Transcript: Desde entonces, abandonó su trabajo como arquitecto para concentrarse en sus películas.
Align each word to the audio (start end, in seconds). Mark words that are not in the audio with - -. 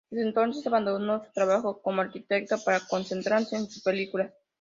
Desde 0.09 0.27
entonces, 0.29 0.65
abandonó 0.65 1.23
su 1.23 1.31
trabajo 1.31 1.79
como 1.79 2.01
arquitecto 2.01 2.55
para 2.65 2.79
concentrarse 2.87 3.55
en 3.55 3.69
sus 3.69 3.83
películas. 3.83 4.33